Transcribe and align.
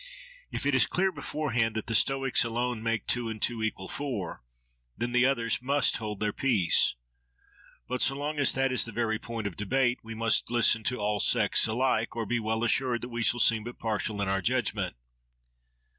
If 0.49 0.65
it 0.65 0.73
is 0.73 0.87
clear 0.87 1.11
beforehand 1.11 1.75
that 1.75 1.85
the 1.85 1.93
Stoics 1.93 2.43
alone 2.43 2.81
make 2.81 3.05
two 3.05 3.29
and 3.29 3.39
two 3.39 3.61
equal 3.61 3.87
four, 3.87 4.41
then 4.97 5.11
the 5.11 5.27
others 5.27 5.61
must 5.61 5.97
hold 5.97 6.19
their 6.19 6.33
peace. 6.33 6.95
But 7.87 8.01
so 8.01 8.15
long 8.15 8.39
as 8.39 8.51
that 8.53 8.71
is 8.71 8.83
the 8.85 8.91
very 8.91 9.19
point 9.19 9.45
of 9.45 9.55
debate, 9.55 9.99
we 10.01 10.15
must 10.15 10.49
listen 10.49 10.83
to 10.85 10.97
all 10.99 11.19
sects 11.19 11.67
alike, 11.67 12.15
or 12.15 12.25
be 12.25 12.39
well 12.39 12.63
assured 12.63 13.01
that 13.01 13.09
we 13.09 13.21
shall 13.21 13.39
seem 13.39 13.63
but 13.63 13.77
partial 13.77 14.23
in 14.23 14.27
our 14.27 14.41
judgment. 14.41 14.95